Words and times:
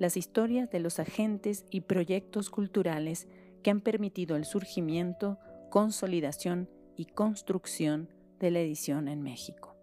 las 0.00 0.16
historias 0.16 0.70
de 0.70 0.80
los 0.80 0.98
agentes 0.98 1.66
y 1.70 1.82
proyectos 1.82 2.48
culturales 2.48 3.28
que 3.62 3.70
han 3.70 3.82
permitido 3.82 4.34
el 4.34 4.46
surgimiento, 4.46 5.38
consolidación 5.68 6.70
y 6.96 7.04
construcción 7.04 8.08
de 8.38 8.50
la 8.50 8.60
edición 8.60 9.08
en 9.08 9.22
México. 9.22 9.76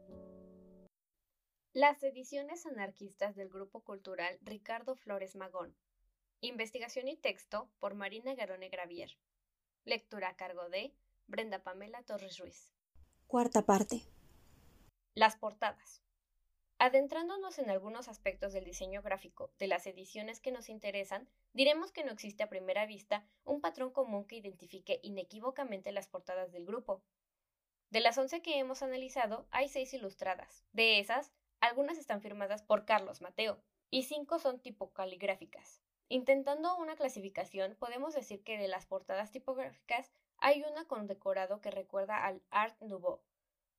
Las 1.71 2.01
ediciones 2.01 2.65
anarquistas 2.65 3.35
del 3.35 3.49
Grupo 3.49 3.81
Cultural 3.81 4.39
Ricardo 4.41 4.95
Flores 4.95 5.35
Magón. 5.35 5.75
Investigación 6.41 7.07
y 7.07 7.15
texto 7.15 7.69
por 7.79 7.93
Marina 7.93 8.33
Garone 8.33 8.69
Gravier. 8.69 9.11
Lectura 9.85 10.29
a 10.29 10.35
cargo 10.35 10.67
de 10.69 10.95
Brenda 11.27 11.61
Pamela 11.61 12.01
Torres 12.01 12.39
Ruiz. 12.39 12.73
Cuarta 13.27 13.67
parte. 13.67 14.01
Las 15.13 15.35
portadas. 15.35 16.01
Adentrándonos 16.79 17.57
en 17.57 17.71
algunos 17.71 18.07
aspectos 18.07 18.53
del 18.53 18.63
diseño 18.63 19.01
gráfico 19.01 19.49
de 19.57 19.65
las 19.65 19.87
ediciones 19.87 20.39
que 20.39 20.51
nos 20.51 20.69
interesan, 20.69 21.27
diremos 21.53 21.91
que 21.91 22.03
no 22.03 22.11
existe 22.11 22.43
a 22.43 22.49
primera 22.49 22.85
vista 22.85 23.25
un 23.45 23.61
patrón 23.61 23.89
común 23.89 24.25
que 24.25 24.35
identifique 24.35 24.99
inequívocamente 25.01 25.91
las 25.91 26.07
portadas 26.07 26.51
del 26.51 26.67
grupo. 26.67 27.01
De 27.89 27.99
las 27.99 28.19
once 28.19 28.43
que 28.43 28.59
hemos 28.59 28.83
analizado, 28.83 29.47
hay 29.49 29.69
seis 29.69 29.91
ilustradas. 29.95 30.63
De 30.71 30.99
esas, 30.99 31.33
algunas 31.61 31.97
están 31.97 32.21
firmadas 32.21 32.61
por 32.61 32.85
Carlos 32.85 33.21
Mateo, 33.21 33.59
y 33.89 34.03
cinco 34.03 34.37
son 34.37 34.59
tipo 34.59 34.93
caligráficas. 34.93 35.81
Intentando 36.09 36.77
una 36.77 36.95
clasificación, 36.95 37.75
podemos 37.75 38.13
decir 38.13 38.43
que 38.43 38.59
de 38.59 38.67
las 38.67 38.85
portadas 38.85 39.31
tipográficas 39.31 40.11
hay 40.37 40.61
una 40.63 40.85
con 40.85 41.07
decorado 41.07 41.59
que 41.59 41.71
recuerda 41.71 42.23
al 42.23 42.43
Art 42.51 42.79
Nouveau, 42.81 43.23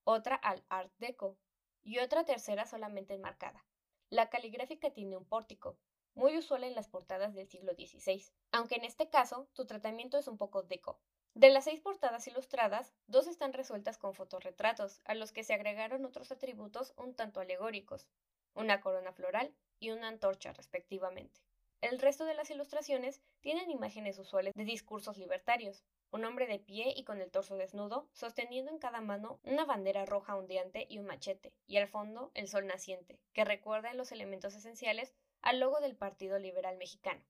otra 0.03 0.35
al 0.35 0.65
Art 0.69 0.93
Deco, 0.99 1.39
y 1.83 1.99
otra 1.99 2.25
tercera 2.25 2.67
solamente 2.67 3.15
enmarcada. 3.15 3.65
La 4.11 4.31
caligráfica 4.31 4.91
tiene 4.91 5.17
un 5.17 5.25
pórtico, 5.25 5.79
muy 6.15 6.37
usual 6.37 6.65
en 6.65 6.75
las 6.75 6.89
portadas 6.89 7.35
del 7.35 7.49
siglo 7.49 7.73
XVI, 7.75 8.25
aunque 8.53 8.75
en 8.75 8.85
este 8.85 9.09
caso 9.09 9.49
su 9.53 9.67
tratamiento 9.67 10.19
es 10.19 10.27
un 10.29 10.37
poco 10.37 10.63
deco. 10.63 10.99
De 11.35 11.51
las 11.51 11.65
seis 11.65 11.81
portadas 11.81 12.27
ilustradas, 12.27 12.93
dos 13.07 13.29
están 13.29 13.53
resueltas 13.53 13.99
con 13.99 14.15
fotorretratos, 14.15 15.01
a 15.05 15.15
los 15.15 15.31
que 15.31 15.45
se 15.45 15.55
agregaron 15.55 16.05
otros 16.05 16.33
atributos 16.33 16.93
un 16.97 17.15
tanto 17.15 17.39
alegóricos, 17.39 18.09
una 18.55 18.81
corona 18.81 19.13
floral 19.13 19.55
y 19.79 19.91
una 19.91 20.09
antorcha 20.09 20.53
respectivamente. 20.53 21.41
El 21.81 22.01
resto 22.01 22.25
de 22.25 22.35
las 22.35 22.51
ilustraciones 22.51 23.23
tienen 23.41 23.71
imágenes 23.71 24.19
usuales 24.19 24.53
de 24.55 24.65
discursos 24.65 25.17
libertarios, 25.17 25.85
un 26.11 26.25
hombre 26.25 26.47
de 26.47 26.59
pie 26.59 26.93
y 26.97 27.05
con 27.05 27.21
el 27.21 27.31
torso 27.31 27.57
desnudo, 27.57 28.09
sosteniendo 28.13 28.71
en 28.71 28.79
cada 28.79 29.01
mano 29.01 29.41
una 29.43 29.65
bandera 29.65 30.07
roja 30.07 30.37
ondeante 30.37 30.87
y 30.89 30.99
un 30.99 31.07
machete, 31.07 31.53
y 31.67 31.77
al 31.77 31.89
fondo 31.89 32.31
el 32.35 32.49
sol 32.49 32.67
naciente, 32.67 33.21
que 33.33 33.45
recuerda 33.45 33.91
en 33.91 33.97
los 33.97 34.13
elementos 34.13 34.55
esenciales 34.55 35.15
al 35.41 35.61
logo 35.61 35.81
del 35.81 35.97
Partido 35.97 36.39
Liberal 36.39 36.77
Mexicano. 36.79 37.25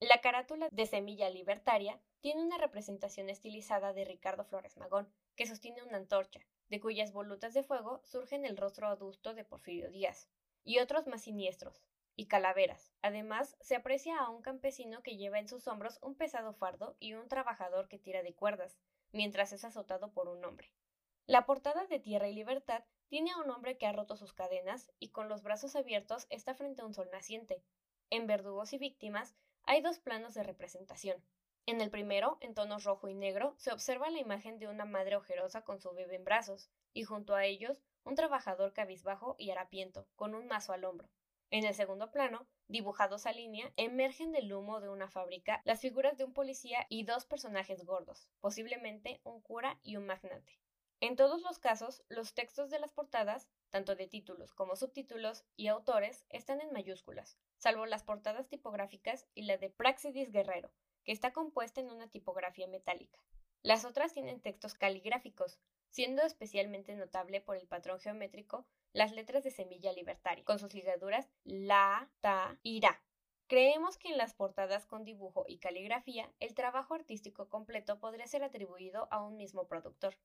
La 0.00 0.20
carátula 0.20 0.68
de 0.70 0.86
Semilla 0.86 1.28
Libertaria 1.28 2.00
tiene 2.20 2.42
una 2.42 2.58
representación 2.58 3.30
estilizada 3.30 3.92
de 3.92 4.04
Ricardo 4.04 4.44
Flores 4.44 4.76
Magón, 4.76 5.12
que 5.34 5.46
sostiene 5.46 5.82
una 5.82 5.96
antorcha, 5.96 6.40
de 6.68 6.80
cuyas 6.80 7.12
volutas 7.12 7.54
de 7.54 7.62
fuego 7.62 8.00
surgen 8.04 8.44
el 8.44 8.56
rostro 8.56 8.88
adusto 8.88 9.34
de 9.34 9.44
Porfirio 9.44 9.90
Díaz, 9.90 10.28
y 10.64 10.78
otros 10.78 11.06
más 11.06 11.22
siniestros, 11.22 11.82
y 12.18 12.26
calaveras. 12.26 12.92
Además, 13.00 13.56
se 13.60 13.76
aprecia 13.76 14.18
a 14.18 14.28
un 14.28 14.42
campesino 14.42 15.04
que 15.04 15.16
lleva 15.16 15.38
en 15.38 15.46
sus 15.46 15.68
hombros 15.68 16.00
un 16.02 16.16
pesado 16.16 16.52
fardo 16.52 16.96
y 16.98 17.14
un 17.14 17.28
trabajador 17.28 17.86
que 17.86 18.00
tira 18.00 18.24
de 18.24 18.34
cuerdas, 18.34 18.76
mientras 19.12 19.52
es 19.52 19.64
azotado 19.64 20.12
por 20.12 20.28
un 20.28 20.44
hombre. 20.44 20.72
La 21.26 21.46
portada 21.46 21.86
de 21.86 22.00
Tierra 22.00 22.26
y 22.28 22.34
Libertad 22.34 22.82
tiene 23.06 23.30
a 23.30 23.38
un 23.38 23.48
hombre 23.50 23.78
que 23.78 23.86
ha 23.86 23.92
roto 23.92 24.16
sus 24.16 24.32
cadenas 24.32 24.90
y 24.98 25.10
con 25.10 25.28
los 25.28 25.44
brazos 25.44 25.76
abiertos 25.76 26.26
está 26.28 26.54
frente 26.54 26.82
a 26.82 26.86
un 26.86 26.92
sol 26.92 27.08
naciente. 27.12 27.62
En 28.10 28.26
Verdugos 28.26 28.72
y 28.72 28.78
Víctimas 28.78 29.36
hay 29.62 29.80
dos 29.80 30.00
planos 30.00 30.34
de 30.34 30.42
representación. 30.42 31.22
En 31.66 31.80
el 31.80 31.90
primero, 31.90 32.38
en 32.40 32.52
tonos 32.52 32.82
rojo 32.82 33.06
y 33.06 33.14
negro, 33.14 33.54
se 33.58 33.70
observa 33.70 34.10
la 34.10 34.18
imagen 34.18 34.58
de 34.58 34.66
una 34.66 34.86
madre 34.86 35.14
ojerosa 35.14 35.62
con 35.62 35.80
su 35.80 35.92
bebé 35.92 36.16
en 36.16 36.24
brazos, 36.24 36.68
y 36.92 37.04
junto 37.04 37.36
a 37.36 37.44
ellos 37.44 37.80
un 38.02 38.16
trabajador 38.16 38.72
cabizbajo 38.72 39.36
y 39.38 39.50
harapiento, 39.50 40.08
con 40.16 40.34
un 40.34 40.48
mazo 40.48 40.72
al 40.72 40.84
hombro. 40.84 41.08
En 41.50 41.64
el 41.64 41.74
segundo 41.74 42.10
plano, 42.10 42.46
dibujados 42.66 43.24
a 43.24 43.32
línea, 43.32 43.72
emergen 43.76 44.32
del 44.32 44.52
humo 44.52 44.80
de 44.80 44.90
una 44.90 45.08
fábrica 45.08 45.62
las 45.64 45.80
figuras 45.80 46.18
de 46.18 46.24
un 46.24 46.34
policía 46.34 46.84
y 46.90 47.04
dos 47.04 47.24
personajes 47.24 47.86
gordos, 47.86 48.28
posiblemente 48.40 49.22
un 49.24 49.40
cura 49.40 49.78
y 49.82 49.96
un 49.96 50.04
magnate. 50.04 50.60
En 51.00 51.16
todos 51.16 51.40
los 51.40 51.58
casos, 51.58 52.02
los 52.08 52.34
textos 52.34 52.68
de 52.68 52.78
las 52.80 52.92
portadas, 52.92 53.48
tanto 53.70 53.94
de 53.94 54.08
títulos 54.08 54.52
como 54.52 54.76
subtítulos 54.76 55.46
y 55.56 55.68
autores, 55.68 56.26
están 56.28 56.60
en 56.60 56.72
mayúsculas, 56.72 57.38
salvo 57.56 57.86
las 57.86 58.02
portadas 58.02 58.48
tipográficas 58.48 59.26
y 59.34 59.44
la 59.44 59.56
de 59.56 59.70
Praxidis 59.70 60.30
Guerrero, 60.30 60.70
que 61.04 61.12
está 61.12 61.32
compuesta 61.32 61.80
en 61.80 61.90
una 61.90 62.10
tipografía 62.10 62.66
metálica. 62.66 63.22
Las 63.62 63.86
otras 63.86 64.12
tienen 64.12 64.42
textos 64.42 64.74
caligráficos, 64.74 65.58
siendo 65.98 66.22
especialmente 66.22 66.94
notable 66.94 67.40
por 67.40 67.56
el 67.56 67.66
patrón 67.66 67.98
geométrico 67.98 68.64
las 68.92 69.10
letras 69.10 69.42
de 69.42 69.50
semilla 69.50 69.92
libertaria, 69.92 70.44
con 70.44 70.60
sus 70.60 70.72
ligaduras 70.72 71.28
la, 71.42 72.08
ta 72.20 72.56
y 72.62 72.80
ra. 72.80 73.02
Creemos 73.48 73.98
que 73.98 74.10
en 74.10 74.16
las 74.16 74.32
portadas 74.32 74.86
con 74.86 75.02
dibujo 75.02 75.44
y 75.48 75.58
caligrafía, 75.58 76.32
el 76.38 76.54
trabajo 76.54 76.94
artístico 76.94 77.48
completo 77.48 77.98
podría 77.98 78.28
ser 78.28 78.44
atribuido 78.44 79.08
a 79.10 79.24
un 79.24 79.36
mismo 79.36 79.66
productor. 79.66 80.16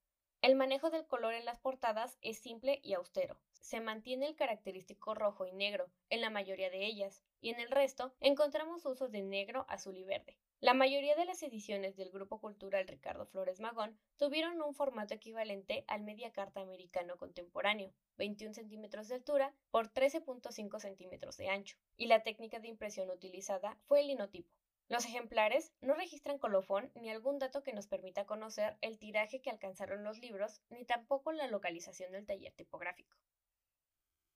El 0.44 0.56
manejo 0.56 0.91
del 0.91 1.07
color 1.07 1.34
en 1.34 1.45
las 1.45 1.57
portadas 1.57 2.19
es 2.22 2.38
simple 2.38 2.79
y 2.84 2.94
austero. 2.94 3.40
Se 3.59 3.81
mantiene 3.81 4.28
el 4.28 4.35
característico 4.35 5.16
rojo 5.16 5.47
y 5.47 5.53
negro 5.53 5.90
en 6.11 6.22
la 6.22 6.29
mayoría 6.29 6.69
de 6.69 6.85
ellas, 6.85 7.23
y 7.41 7.50
en 7.50 7.59
el 7.59 7.72
resto 7.72 8.13
encontramos 8.19 8.85
usos 8.85 9.11
de 9.11 9.23
negro, 9.23 9.66
azul 9.67 9.97
y 9.97 10.03
verde. 10.03 10.38
La 10.63 10.74
mayoría 10.74 11.18
de 11.18 11.25
las 11.25 11.44
ediciones 11.44 11.97
del 11.97 12.09
Grupo 12.09 12.40
Cultural 12.40 12.88
Ricardo 12.88 13.25
Flores 13.25 13.59
Magón 13.59 14.00
tuvieron 14.16 14.62
un 14.62 14.74
formato 14.74 15.13
equivalente 15.13 15.84
al 15.90 16.03
media 16.03 16.31
carta 16.31 16.62
americano 16.62 17.18
contemporáneo, 17.18 17.91
21 18.18 18.53
centímetros 18.53 19.09
de 19.09 19.16
altura 19.16 19.53
por 19.72 19.91
13.5 19.91 20.79
centímetros 20.79 21.35
de 21.35 21.50
ancho, 21.50 21.75
y 21.97 22.06
la 22.06 22.23
técnica 22.23 22.62
de 22.62 22.69
impresión 22.69 23.09
utilizada 23.09 23.78
fue 23.88 24.00
el 24.00 24.07
linotipo. 24.07 24.50
Los 24.88 25.03
ejemplares 25.03 25.73
no 25.81 25.96
registran 25.96 26.40
colofón 26.40 26.94
ni 26.96 27.09
algún 27.09 27.40
dato 27.40 27.62
que 27.62 27.73
nos 27.73 27.88
permita 27.88 28.25
conocer 28.25 28.78
el 28.79 28.97
tiraje 28.97 29.41
que 29.41 29.50
alcanzaron 29.50 30.06
los 30.06 30.19
libros, 30.19 30.62
ni 30.69 30.85
tampoco 30.85 31.34
la 31.34 31.47
localización 31.47 32.13
del 32.13 32.25
taller 32.25 32.53
tipográfico. 32.53 33.18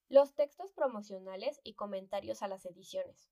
Los 0.10 0.36
textos 0.36 0.74
promocionales 0.74 1.62
y 1.64 1.76
comentarios 1.76 2.44
a 2.44 2.50
las 2.50 2.66
ediciones. 2.66 3.30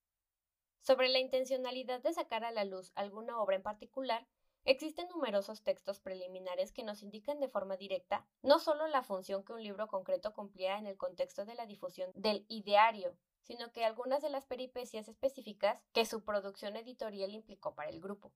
Sobre 0.85 1.09
la 1.09 1.17
intencionalidad 1.17 1.99
de 2.01 2.13
sacar 2.13 2.45
a 2.45 2.51
la 2.51 2.63
luz 2.63 2.91
alguna 2.93 3.41
obra 3.41 3.55
en 3.55 3.63
particular, 3.63 4.27
existen 4.65 5.07
numerosos 5.09 5.63
textos 5.63 5.99
preliminares 5.99 6.71
que 6.71 6.83
nos 6.83 7.01
indican 7.01 7.39
de 7.39 7.47
forma 7.47 7.75
directa 7.75 8.27
no 8.43 8.59
solo 8.59 8.85
la 8.85 9.01
función 9.01 9.43
que 9.43 9.53
un 9.53 9.63
libro 9.63 9.87
concreto 9.87 10.31
cumplía 10.31 10.77
en 10.77 10.85
el 10.85 10.95
contexto 10.95 11.43
de 11.43 11.55
la 11.55 11.65
difusión 11.65 12.11
del 12.13 12.45
ideario, 12.49 13.17
sino 13.41 13.71
que 13.71 13.83
algunas 13.83 14.21
de 14.21 14.29
las 14.29 14.45
peripecias 14.45 15.07
específicas 15.07 15.81
que 15.91 16.05
su 16.05 16.23
producción 16.23 16.75
editorial 16.75 17.31
implicó 17.31 17.73
para 17.73 17.89
el 17.89 17.99
grupo. 17.99 18.31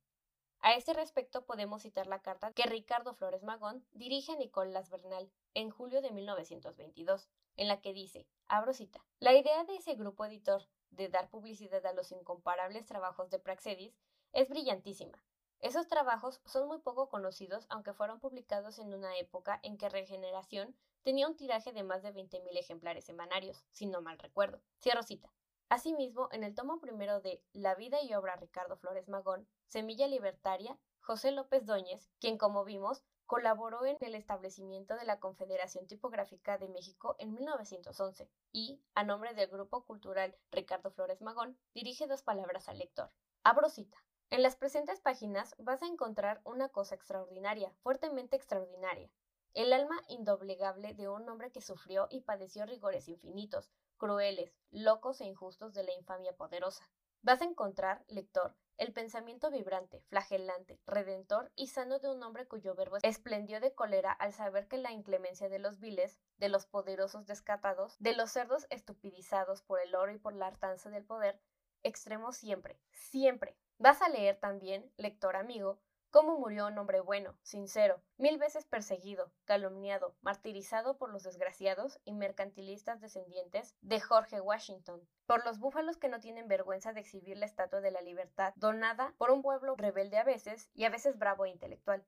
A 0.59 0.73
este 0.73 0.93
respecto 0.93 1.45
podemos 1.45 1.83
citar 1.83 2.07
la 2.07 2.23
carta 2.23 2.51
que 2.53 2.63
Ricardo 2.63 3.13
Flores 3.13 3.43
Magón 3.43 3.85
dirige 3.91 4.31
a 4.31 4.37
Nicolás 4.37 4.89
Bernal 4.89 5.31
en 5.53 5.69
julio 5.69 6.01
de 6.01 6.09
1922, 6.09 7.29
en 7.57 7.67
la 7.67 7.79
que 7.79 7.93
dice, 7.93 8.25
abro 8.47 8.73
cita, 8.73 9.05
la 9.19 9.33
idea 9.33 9.65
de 9.65 9.75
ese 9.75 9.93
grupo 9.93 10.25
editor 10.25 10.67
de 10.91 11.09
dar 11.09 11.29
publicidad 11.29 11.85
a 11.85 11.93
los 11.93 12.11
incomparables 12.11 12.85
trabajos 12.85 13.29
de 13.29 13.39
Praxedis 13.39 13.97
es 14.33 14.49
brillantísima. 14.49 15.23
Esos 15.59 15.87
trabajos 15.87 16.41
son 16.45 16.67
muy 16.67 16.79
poco 16.79 17.09
conocidos, 17.09 17.65
aunque 17.69 17.93
fueron 17.93 18.19
publicados 18.19 18.79
en 18.79 18.93
una 18.93 19.17
época 19.17 19.59
en 19.63 19.77
que 19.77 19.89
Regeneración 19.89 20.75
tenía 21.03 21.27
un 21.27 21.35
tiraje 21.35 21.73
de 21.73 21.83
más 21.83 22.01
de 22.01 22.13
20.000 22.13 22.57
ejemplares 22.57 23.05
semanarios, 23.05 23.65
si 23.71 23.85
no 23.85 24.01
mal 24.01 24.17
recuerdo. 24.19 24.61
Cierro 24.81 25.03
cita. 25.03 25.33
Asimismo, 25.67 26.29
en 26.31 26.43
el 26.43 26.55
tomo 26.55 26.79
primero 26.79 27.19
de 27.21 27.43
La 27.53 27.75
vida 27.75 28.01
y 28.01 28.13
obra 28.13 28.37
Ricardo 28.37 28.77
Flores 28.77 29.07
Magón, 29.07 29.47
Semilla 29.67 30.07
Libertaria, 30.07 30.79
José 31.01 31.31
López 31.31 31.65
Doñez, 31.65 32.09
quien 32.19 32.37
como 32.37 32.63
vimos 32.63 33.03
colaboró 33.29 33.85
en 33.85 33.95
el 34.01 34.15
establecimiento 34.15 34.95
de 34.95 35.05
la 35.05 35.19
Confederación 35.19 35.85
Tipográfica 35.85 36.57
de 36.57 36.67
México 36.67 37.15
en 37.19 37.35
1911 37.35 38.27
y, 38.51 38.81
a 38.95 39.03
nombre 39.03 39.35
del 39.35 39.51
Grupo 39.51 39.85
Cultural 39.85 40.35
Ricardo 40.49 40.89
Flores 40.89 41.21
Magón, 41.21 41.55
dirige 41.75 42.07
dos 42.07 42.23
palabras 42.23 42.67
al 42.69 42.79
lector. 42.79 43.11
Abro 43.43 43.69
cita. 43.69 44.03
En 44.31 44.41
las 44.41 44.55
presentes 44.55 44.99
páginas 44.99 45.53
vas 45.59 45.83
a 45.83 45.85
encontrar 45.85 46.41
una 46.43 46.69
cosa 46.69 46.95
extraordinaria, 46.95 47.71
fuertemente 47.83 48.35
extraordinaria. 48.35 49.11
El 49.53 49.73
alma 49.73 50.01
indoblegable 50.07 50.95
de 50.95 51.07
un 51.07 51.29
hombre 51.29 51.51
que 51.51 51.61
sufrió 51.61 52.07
y 52.09 52.21
padeció 52.21 52.65
rigores 52.65 53.07
infinitos, 53.07 53.69
crueles, 53.97 54.55
locos 54.71 55.21
e 55.21 55.25
injustos 55.25 55.75
de 55.75 55.83
la 55.83 55.93
infamia 55.93 56.35
poderosa. 56.35 56.89
Vas 57.21 57.43
a 57.43 57.45
encontrar, 57.45 58.03
lector, 58.07 58.55
el 58.79 58.93
pensamiento 58.93 59.51
vibrante, 59.51 60.01
flagelante, 60.07 60.79
redentor 60.87 61.51
y 61.55 61.67
sano 61.67 61.99
de 61.99 62.09
un 62.09 62.23
hombre 62.23 62.47
cuyo 62.47 62.75
verbo 62.75 62.97
esplendió 63.03 63.59
de 63.59 63.75
cólera 63.75 64.11
al 64.11 64.33
saber 64.33 64.67
que 64.67 64.77
la 64.77 64.93
inclemencia 64.93 65.49
de 65.49 65.59
los 65.59 65.79
viles, 65.79 66.17
de 66.37 66.47
los 66.47 66.65
poderosos 66.65 67.27
descatados, 67.27 67.97
de 67.99 68.15
los 68.15 68.31
cerdos 68.31 68.67
estupidizados 68.69 69.61
por 69.61 69.81
el 69.81 69.93
oro 69.95 70.13
y 70.13 70.17
por 70.17 70.33
la 70.33 70.47
hartanza 70.47 70.89
del 70.89 71.03
poder, 71.03 71.41
extremo 71.83 72.31
siempre, 72.31 72.79
siempre. 72.91 73.57
Vas 73.77 74.01
a 74.01 74.09
leer 74.09 74.39
también, 74.39 74.89
lector 74.95 75.35
amigo, 75.35 75.81
cómo 76.11 76.39
murió 76.39 76.67
un 76.67 76.77
hombre 76.77 77.01
bueno, 77.01 77.37
sincero, 77.43 78.01
mil 78.17 78.37
veces 78.37 78.65
perseguido, 78.65 79.31
calumniado, 79.45 80.15
martirizado 80.21 80.97
por 80.97 81.11
los 81.11 81.23
desgraciados 81.23 81.99
y 82.03 82.13
mercantilistas 82.13 82.99
descendientes 82.99 83.75
de 83.81 83.99
Jorge 83.99 84.41
Washington, 84.41 85.07
por 85.27 85.45
los 85.45 85.59
búfalos 85.59 85.97
que 85.97 86.09
no 86.09 86.19
tienen 86.19 86.47
vergüenza 86.47 86.93
de 86.93 87.01
exhibir 87.01 87.37
la 87.37 87.45
estatua 87.45 87.81
de 87.81 87.91
la 87.91 88.01
libertad, 88.01 88.53
donada 88.55 89.13
por 89.17 89.29
un 89.29 89.41
pueblo 89.41 89.75
rebelde 89.75 90.17
a 90.17 90.23
veces 90.23 90.69
y 90.73 90.85
a 90.85 90.89
veces 90.89 91.19
bravo 91.19 91.45
e 91.45 91.49
intelectual. 91.49 92.05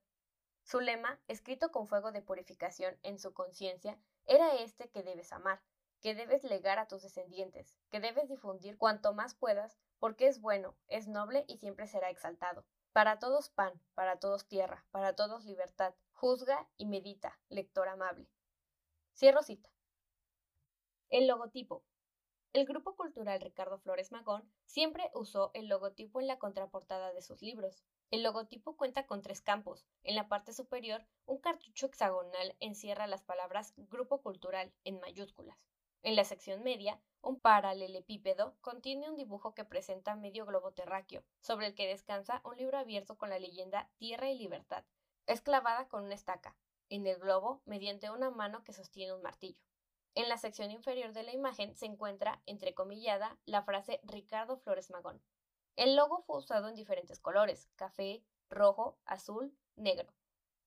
Su 0.64 0.80
lema, 0.80 1.20
escrito 1.28 1.70
con 1.70 1.88
fuego 1.88 2.12
de 2.12 2.22
purificación 2.22 2.98
en 3.02 3.18
su 3.18 3.32
conciencia, 3.32 3.98
era 4.26 4.54
este 4.54 4.90
que 4.90 5.02
debes 5.02 5.32
amar, 5.32 5.60
que 6.00 6.14
debes 6.14 6.42
legar 6.44 6.78
a 6.78 6.86
tus 6.88 7.02
descendientes, 7.02 7.76
que 7.90 8.00
debes 8.00 8.28
difundir 8.28 8.76
cuanto 8.78 9.12
más 9.12 9.34
puedas, 9.34 9.78
porque 9.98 10.26
es 10.26 10.40
bueno, 10.40 10.76
es 10.88 11.06
noble 11.06 11.44
y 11.46 11.58
siempre 11.58 11.86
será 11.86 12.10
exaltado. 12.10 12.64
Para 12.92 13.18
todos 13.18 13.48
pan, 13.48 13.72
para 13.94 14.18
todos 14.18 14.46
tierra, 14.46 14.84
para 14.90 15.14
todos 15.14 15.46
libertad. 15.46 15.94
Juzga 16.12 16.68
y 16.76 16.84
medita, 16.84 17.40
lector 17.48 17.88
amable. 17.88 18.28
Cierro 19.14 19.42
cita. 19.42 19.70
El 21.08 21.26
logotipo. 21.26 21.84
El 22.52 22.66
Grupo 22.66 22.94
Cultural 22.94 23.40
Ricardo 23.40 23.78
Flores 23.78 24.12
Magón 24.12 24.46
siempre 24.66 25.10
usó 25.14 25.52
el 25.54 25.68
logotipo 25.68 26.20
en 26.20 26.26
la 26.26 26.38
contraportada 26.38 27.14
de 27.14 27.22
sus 27.22 27.40
libros. 27.40 27.82
El 28.10 28.22
logotipo 28.22 28.76
cuenta 28.76 29.06
con 29.06 29.22
tres 29.22 29.40
campos. 29.40 29.86
En 30.02 30.14
la 30.14 30.28
parte 30.28 30.52
superior, 30.52 31.06
un 31.24 31.38
cartucho 31.38 31.86
hexagonal 31.86 32.56
encierra 32.60 33.06
las 33.06 33.22
palabras 33.22 33.72
Grupo 33.78 34.20
Cultural 34.20 34.70
en 34.84 35.00
mayúsculas. 35.00 35.56
En 36.02 36.14
la 36.14 36.24
sección 36.24 36.62
media, 36.62 37.00
un 37.22 37.38
paralelepípedo 37.38 38.54
contiene 38.60 39.08
un 39.08 39.16
dibujo 39.16 39.54
que 39.54 39.64
presenta 39.64 40.16
medio 40.16 40.44
globo 40.44 40.72
terráqueo, 40.72 41.22
sobre 41.40 41.68
el 41.68 41.74
que 41.74 41.86
descansa 41.86 42.42
un 42.44 42.56
libro 42.56 42.78
abierto 42.78 43.16
con 43.16 43.30
la 43.30 43.38
leyenda 43.38 43.88
Tierra 43.96 44.28
y 44.30 44.36
Libertad. 44.36 44.84
Es 45.26 45.40
clavada 45.40 45.88
con 45.88 46.04
una 46.04 46.14
estaca, 46.14 46.56
en 46.88 47.06
el 47.06 47.18
globo 47.18 47.62
mediante 47.64 48.10
una 48.10 48.30
mano 48.30 48.64
que 48.64 48.72
sostiene 48.72 49.14
un 49.14 49.22
martillo. 49.22 49.62
En 50.14 50.28
la 50.28 50.36
sección 50.36 50.70
inferior 50.70 51.12
de 51.12 51.22
la 51.22 51.32
imagen 51.32 51.74
se 51.74 51.86
encuentra, 51.86 52.42
entrecomillada, 52.44 53.38
la 53.46 53.62
frase 53.62 54.00
Ricardo 54.02 54.58
Flores 54.58 54.90
Magón. 54.90 55.22
El 55.76 55.96
logo 55.96 56.22
fue 56.22 56.38
usado 56.38 56.68
en 56.68 56.74
diferentes 56.74 57.18
colores, 57.18 57.70
café, 57.76 58.22
rojo, 58.50 58.98
azul, 59.06 59.56
negro 59.76 60.12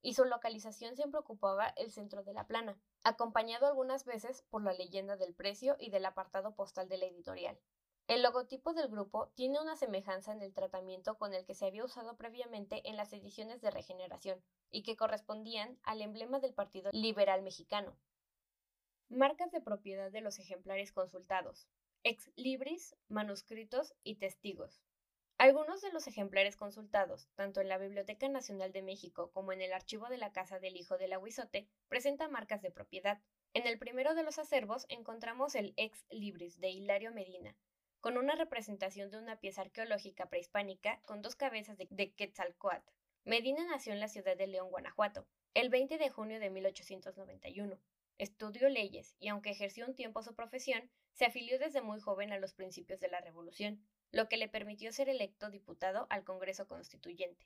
y 0.06 0.14
su 0.14 0.24
localización 0.24 0.96
siempre 0.96 1.20
ocupaba 1.20 1.70
el 1.78 1.90
centro 1.90 2.24
de 2.24 2.32
la 2.32 2.46
plana, 2.46 2.78
acompañado 3.04 3.66
algunas 3.66 4.06
veces 4.06 4.44
por 4.52 4.64
la 4.64 4.72
leyenda 4.72 5.18
del 5.18 5.34
precio 5.34 5.78
y 5.80 5.90
del 5.90 6.06
apartado 6.06 6.54
postal 6.54 6.88
de 6.88 7.00
la 7.00 7.08
editorial. 7.08 7.58
El 8.06 8.22
logotipo 8.22 8.74
del 8.74 8.88
grupo 8.88 9.30
tiene 9.34 9.60
una 9.60 9.76
semejanza 9.76 10.32
en 10.32 10.44
el 10.44 10.54
tratamiento 10.54 11.18
con 11.18 11.34
el 11.34 11.44
que 11.44 11.56
se 11.56 11.66
había 11.66 11.84
usado 11.84 12.18
previamente 12.18 12.88
en 12.88 12.98
las 12.98 13.14
ediciones 13.14 13.62
de 13.62 13.72
Regeneración, 13.72 14.44
y 14.70 14.84
que 14.84 14.96
correspondían 14.96 15.80
al 15.82 16.04
emblema 16.04 16.40
del 16.40 16.54
Partido 16.54 16.92
Liberal 16.94 17.42
Mexicano. 17.42 17.98
Marcas 19.10 19.52
de 19.52 19.62
propiedad 19.62 20.12
de 20.12 20.22
los 20.22 20.38
ejemplares 20.38 20.92
consultados. 20.92 21.68
Ex 22.04 22.30
libris, 22.36 22.96
manuscritos 23.10 23.96
y 24.04 24.18
testigos. 24.18 24.84
Algunos 25.38 25.82
de 25.82 25.92
los 25.92 26.08
ejemplares 26.08 26.56
consultados, 26.56 27.28
tanto 27.36 27.60
en 27.60 27.68
la 27.68 27.78
Biblioteca 27.78 28.30
Nacional 28.30 28.72
de 28.72 28.82
México 28.82 29.32
como 29.34 29.52
en 29.52 29.62
el 29.62 29.74
archivo 29.74 30.08
de 30.08 30.18
la 30.18 30.32
Casa 30.32 30.60
del 30.60 30.78
Hijo 30.78 30.98
del 30.98 31.12
Aguizote, 31.12 31.68
presentan 31.90 32.32
marcas 32.32 32.62
de 32.62 32.72
propiedad. 32.72 33.20
En 33.54 33.68
el 33.68 33.78
primero 33.78 34.16
de 34.16 34.24
los 34.24 34.40
acervos 34.40 34.86
encontramos 34.88 35.56
el 35.56 35.74
Ex 35.76 36.06
Libris 36.10 36.62
de 36.62 36.70
Hilario 36.70 37.12
Medina, 37.12 37.54
con 38.00 38.18
una 38.18 38.36
representación 38.36 39.12
de 39.12 39.18
una 39.18 39.38
pieza 39.38 39.60
arqueológica 39.60 40.30
prehispánica 40.30 41.02
con 41.02 41.22
dos 41.22 41.36
cabezas 41.36 41.78
de, 41.78 41.88
de 41.90 42.14
Quetzalcoatl. 42.14 42.90
Medina 43.26 43.66
nació 43.66 43.92
en 43.92 44.00
la 44.00 44.08
ciudad 44.08 44.38
de 44.38 44.48
León, 44.48 44.70
Guanajuato, 44.70 45.28
el 45.54 45.68
20 45.68 45.98
de 45.98 46.10
junio 46.12 46.40
de 46.40 46.50
1891. 46.50 47.78
Estudió 48.18 48.70
leyes 48.70 49.16
y 49.20 49.28
aunque 49.28 49.52
ejerció 49.52 49.86
un 49.86 49.96
tiempo 49.96 50.24
su 50.24 50.36
profesión, 50.36 50.90
se 51.14 51.26
afilió 51.26 51.60
desde 51.60 51.82
muy 51.82 52.00
joven 52.00 52.32
a 52.32 52.40
los 52.40 52.54
principios 52.54 53.00
de 53.00 53.10
la 53.10 53.22
Revolución 53.22 53.82
lo 54.12 54.30
que 54.30 54.38
le 54.38 54.48
permitió 54.48 54.92
ser 54.94 55.10
electo 55.10 55.50
diputado 55.50 56.08
al 56.10 56.24
Congreso 56.24 56.68
Constituyente. 56.68 57.46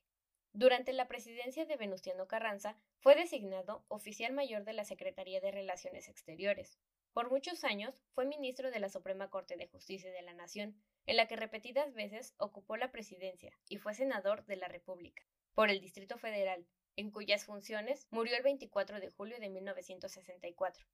Durante 0.53 0.93
la 0.93 1.07
presidencia 1.07 1.65
de 1.65 1.77
Venustiano 1.77 2.27
Carranza, 2.27 2.77
fue 2.99 3.15
designado 3.15 3.85
oficial 3.87 4.33
mayor 4.33 4.63
de 4.63 4.73
la 4.73 4.83
Secretaría 4.83 5.39
de 5.41 5.51
Relaciones 5.51 6.09
Exteriores. 6.09 6.79
Por 7.13 7.29
muchos 7.29 7.63
años 7.63 8.03
fue 8.13 8.25
ministro 8.25 8.69
de 8.71 8.79
la 8.79 8.89
Suprema 8.89 9.29
Corte 9.29 9.57
de 9.57 9.67
Justicia 9.67 10.11
de 10.11 10.21
la 10.21 10.33
Nación, 10.33 10.75
en 11.05 11.17
la 11.17 11.27
que 11.27 11.35
repetidas 11.35 11.93
veces 11.93 12.33
ocupó 12.37 12.77
la 12.77 12.91
presidencia 12.91 13.57
y 13.67 13.77
fue 13.77 13.93
senador 13.93 14.45
de 14.45 14.57
la 14.57 14.67
República, 14.67 15.23
por 15.53 15.69
el 15.69 15.81
Distrito 15.81 16.17
Federal, 16.17 16.67
en 16.99 17.11
cuyas 17.11 17.45
funciones 17.45 18.07
murió 18.11 18.35
el 18.35 18.43
24 18.43 18.99
de 18.99 19.09
julio 19.09 19.39
de 19.39 19.49
1964. 19.49 20.85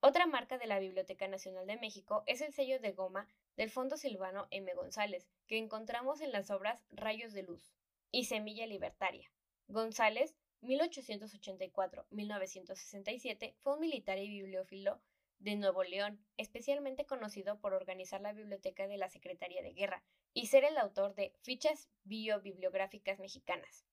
Otra 0.00 0.26
marca 0.26 0.56
de 0.56 0.66
la 0.66 0.78
Biblioteca 0.78 1.28
Nacional 1.28 1.66
de 1.66 1.76
México 1.76 2.22
es 2.26 2.40
el 2.40 2.54
sello 2.54 2.80
de 2.80 2.92
goma 2.92 3.28
del 3.54 3.68
Fondo 3.68 3.98
Silvano 3.98 4.46
M. 4.50 4.72
González, 4.72 5.28
que 5.46 5.58
encontramos 5.58 6.22
en 6.22 6.32
las 6.32 6.50
obras 6.50 6.82
Rayos 6.92 7.34
de 7.34 7.42
Luz 7.42 7.74
y 8.10 8.24
Semilla 8.24 8.66
Libertaria. 8.66 9.30
González, 9.68 10.34
1884-1967, 10.62 13.54
fue 13.58 13.74
un 13.74 13.80
militar 13.80 14.16
y 14.16 14.30
bibliófilo 14.30 15.02
de 15.40 15.56
Nuevo 15.56 15.84
León, 15.84 16.24
especialmente 16.38 17.04
conocido 17.04 17.60
por 17.60 17.74
organizar 17.74 18.22
la 18.22 18.32
biblioteca 18.32 18.88
de 18.88 18.96
la 18.96 19.10
Secretaría 19.10 19.62
de 19.62 19.74
Guerra 19.74 20.02
y 20.32 20.46
ser 20.46 20.64
el 20.64 20.78
autor 20.78 21.14
de 21.14 21.34
Fichas 21.42 21.90
Biobibliográficas 22.04 23.18
Mexicanas. 23.18 23.84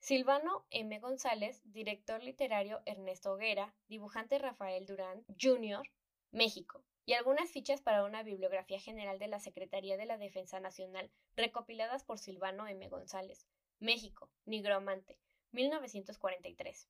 Silvano 0.00 0.64
M. 0.70 0.98
González, 0.98 1.60
director 1.62 2.22
literario 2.22 2.80
Ernesto 2.86 3.32
Hoguera, 3.32 3.74
dibujante 3.86 4.38
Rafael 4.38 4.86
Durán, 4.86 5.26
Jr., 5.38 5.86
México, 6.30 6.82
y 7.04 7.12
algunas 7.12 7.50
fichas 7.50 7.82
para 7.82 8.04
una 8.04 8.22
bibliografía 8.22 8.80
general 8.80 9.18
de 9.18 9.28
la 9.28 9.40
Secretaría 9.40 9.98
de 9.98 10.06
la 10.06 10.16
Defensa 10.16 10.58
Nacional, 10.58 11.10
recopiladas 11.36 12.02
por 12.02 12.18
Silvano 12.18 12.66
M. 12.66 12.88
González, 12.88 13.46
México, 13.78 14.30
Nigromante, 14.46 15.18
1943. 15.52 16.88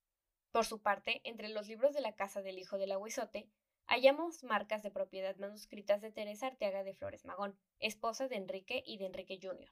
Por 0.52 0.64
su 0.64 0.80
parte, 0.80 1.20
entre 1.24 1.48
los 1.48 1.66
libros 1.66 1.92
de 1.92 2.02
la 2.02 2.14
Casa 2.14 2.42
del 2.42 2.60
Hijo 2.60 2.78
del 2.78 2.92
Aguizote, 2.92 3.48
hallamos 3.86 4.44
marcas 4.44 4.84
de 4.84 4.92
propiedad 4.92 5.36
manuscritas 5.36 6.00
de 6.00 6.12
Teresa 6.12 6.46
Arteaga 6.46 6.84
de 6.84 6.94
Flores 6.94 7.24
Magón, 7.24 7.58
esposa 7.80 8.28
de 8.28 8.36
Enrique 8.36 8.84
y 8.86 8.98
de 8.98 9.06
Enrique 9.06 9.40
Jr. 9.42 9.68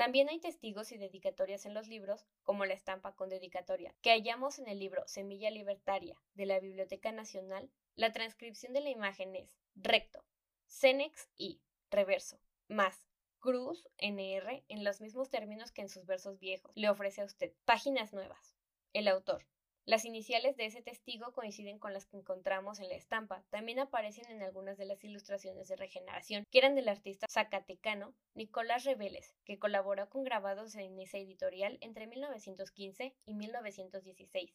También 0.00 0.30
hay 0.30 0.40
testigos 0.40 0.92
y 0.92 0.96
dedicatorias 0.96 1.66
en 1.66 1.74
los 1.74 1.86
libros, 1.86 2.24
como 2.42 2.64
la 2.64 2.72
estampa 2.72 3.14
con 3.14 3.28
dedicatoria, 3.28 3.94
que 4.00 4.12
hallamos 4.12 4.58
en 4.58 4.66
el 4.66 4.78
libro 4.78 5.06
Semilla 5.06 5.50
Libertaria 5.50 6.16
de 6.32 6.46
la 6.46 6.58
Biblioteca 6.58 7.12
Nacional. 7.12 7.70
La 7.96 8.10
transcripción 8.10 8.72
de 8.72 8.80
la 8.80 8.88
imagen 8.88 9.36
es 9.36 9.54
recto, 9.74 10.24
Cenex 10.66 11.28
y 11.36 11.60
reverso, 11.90 12.40
más 12.66 13.10
cruz 13.40 13.90
NR 13.98 14.64
en 14.68 14.84
los 14.84 15.02
mismos 15.02 15.28
términos 15.28 15.70
que 15.70 15.82
en 15.82 15.90
sus 15.90 16.06
versos 16.06 16.38
viejos. 16.38 16.72
Le 16.74 16.88
ofrece 16.88 17.20
a 17.20 17.26
usted 17.26 17.52
páginas 17.66 18.14
nuevas. 18.14 18.56
El 18.94 19.06
autor, 19.06 19.44
las 19.90 20.04
iniciales 20.04 20.56
de 20.56 20.66
ese 20.66 20.82
testigo 20.82 21.32
coinciden 21.32 21.80
con 21.80 21.92
las 21.92 22.06
que 22.06 22.16
encontramos 22.16 22.78
en 22.78 22.88
la 22.88 22.94
estampa. 22.94 23.42
También 23.50 23.80
aparecen 23.80 24.30
en 24.30 24.40
algunas 24.40 24.78
de 24.78 24.84
las 24.84 25.02
ilustraciones 25.02 25.66
de 25.66 25.74
regeneración, 25.74 26.44
que 26.48 26.58
eran 26.60 26.76
del 26.76 26.88
artista 26.88 27.26
zacatecano 27.28 28.14
Nicolás 28.34 28.84
Reveles, 28.84 29.34
que 29.44 29.58
colaboró 29.58 30.08
con 30.08 30.22
grabados 30.22 30.76
en 30.76 30.96
esa 31.00 31.18
editorial 31.18 31.76
entre 31.80 32.06
1915 32.06 33.16
y 33.26 33.34
1916. 33.34 34.54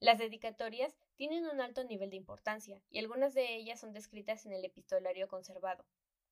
Las 0.00 0.18
dedicatorias 0.18 0.96
tienen 1.16 1.44
un 1.44 1.60
alto 1.60 1.84
nivel 1.84 2.08
de 2.08 2.16
importancia, 2.16 2.80
y 2.88 2.98
algunas 2.98 3.34
de 3.34 3.54
ellas 3.54 3.78
son 3.78 3.92
descritas 3.92 4.46
en 4.46 4.54
el 4.54 4.64
epistolario 4.64 5.28
conservado. 5.28 5.84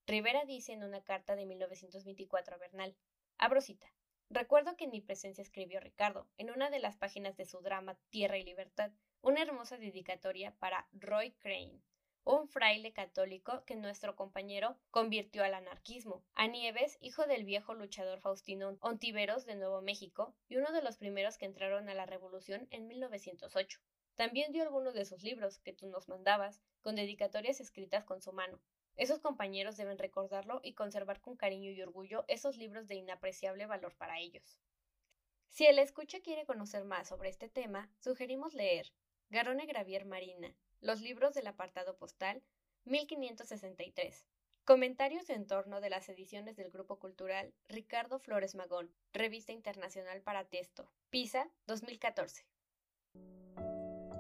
Rivera 0.07 0.47
dice 0.47 0.73
en 0.73 0.83
una 0.83 1.05
carta 1.05 1.37
de 1.37 1.45
1924 1.45 2.55
a 2.55 2.59
Bernal, 2.59 2.97
abro 3.37 3.61
cita, 3.61 3.93
Recuerdo 4.33 4.77
que 4.77 4.85
en 4.85 4.93
mi 4.93 5.01
presencia 5.01 5.43
escribió 5.43 5.81
Ricardo, 5.81 6.29
en 6.39 6.51
una 6.51 6.71
de 6.71 6.79
las 6.79 6.97
páginas 6.97 7.37
de 7.37 7.47
su 7.47 7.59
drama 7.63 7.99
Tierra 8.11 8.39
y 8.39 8.45
Libertad, 8.45 8.93
una 9.23 9.43
hermosa 9.43 9.77
dedicatoria 9.77 10.55
para 10.61 10.87
Roy 10.93 11.33
Crane, 11.33 11.83
un 12.23 12.47
fraile 12.47 12.93
católico 12.93 13.65
que 13.65 13.75
nuestro 13.75 14.15
compañero 14.15 14.79
convirtió 14.93 15.43
al 15.43 15.55
anarquismo, 15.55 16.23
a 16.35 16.47
Nieves, 16.47 16.97
hijo 17.01 17.27
del 17.27 17.45
viejo 17.45 17.75
luchador 17.75 18.21
Faustino 18.21 18.79
Ontiveros 18.83 19.47
de 19.47 19.57
Nuevo 19.57 19.83
México 19.83 20.33
y 20.49 20.59
uno 20.59 20.71
de 20.71 20.83
los 20.83 20.97
primeros 20.97 21.37
que 21.37 21.47
entraron 21.47 21.89
a 21.89 21.95
la 21.95 22.07
revolución 22.07 22.69
en 22.71 22.87
1908. 22.87 23.81
También 24.15 24.53
dio 24.53 24.63
algunos 24.63 24.95
de 24.95 25.07
sus 25.07 25.25
libros 25.25 25.59
que 25.59 25.73
tú 25.73 25.89
nos 25.89 26.09
mandabas, 26.09 26.63
con 26.83 26.95
dedicatorias 26.95 27.61
escritas 27.61 28.05
con 28.05 28.23
su 28.23 28.33
mano. 28.33 28.61
Esos 29.01 29.19
compañeros 29.19 29.79
deben 29.79 29.97
recordarlo 29.97 30.61
y 30.63 30.75
conservar 30.75 31.23
con 31.23 31.35
cariño 31.35 31.71
y 31.71 31.81
orgullo 31.81 32.27
esos 32.29 32.59
libros 32.59 32.87
de 32.87 32.97
inapreciable 32.97 33.65
valor 33.65 33.95
para 33.97 34.19
ellos. 34.19 34.59
Si 35.49 35.65
el 35.65 35.79
escucha 35.79 36.21
quiere 36.21 36.45
conocer 36.45 36.85
más 36.85 37.09
sobre 37.09 37.31
este 37.31 37.49
tema, 37.49 37.91
sugerimos 37.99 38.53
leer 38.53 38.93
Garone 39.31 39.65
Gravier 39.65 40.05
Marina, 40.05 40.55
los 40.83 41.01
libros 41.01 41.33
del 41.33 41.47
apartado 41.47 41.97
postal 41.97 42.43
1563. 42.85 44.27
Comentarios 44.67 45.31
en 45.31 45.47
torno 45.47 45.81
de 45.81 45.89
las 45.89 46.07
ediciones 46.11 46.57
del 46.57 46.71
Grupo 46.71 46.99
Cultural 46.99 47.55
Ricardo 47.69 48.19
Flores 48.19 48.55
Magón, 48.55 48.95
Revista 49.15 49.53
Internacional 49.53 50.21
para 50.21 50.45
Texto, 50.45 50.93
PISA 51.09 51.49
2014. 51.67 52.45